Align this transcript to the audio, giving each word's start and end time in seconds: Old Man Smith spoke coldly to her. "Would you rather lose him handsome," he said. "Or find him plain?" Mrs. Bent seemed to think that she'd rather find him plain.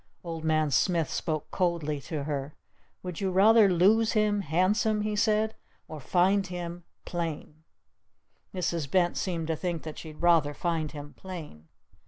Old 0.23 0.43
Man 0.43 0.71
Smith 0.71 1.11
spoke 1.11 1.51
coldly 1.51 2.01
to 2.05 2.23
her. 2.23 2.55
"Would 3.03 3.21
you 3.21 3.29
rather 3.29 3.69
lose 3.71 4.13
him 4.13 4.41
handsome," 4.41 5.01
he 5.01 5.15
said. 5.15 5.53
"Or 5.87 5.99
find 5.99 6.47
him 6.47 6.85
plain?" 7.05 7.61
Mrs. 8.51 8.89
Bent 8.89 9.15
seemed 9.15 9.45
to 9.45 9.55
think 9.55 9.83
that 9.83 9.99
she'd 9.99 10.23
rather 10.23 10.55
find 10.55 10.91
him 10.91 11.13
plain. 11.13 11.67